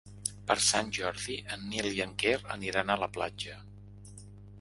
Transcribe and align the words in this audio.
Per 0.51 0.55
Sant 0.67 0.87
Jordi 0.97 1.35
en 1.55 1.67
Nil 1.73 1.87
i 1.97 2.01
en 2.05 2.15
Quer 2.23 2.33
aniran 2.55 2.95
a 2.95 2.97
la 3.05 3.11
platja. 3.19 3.59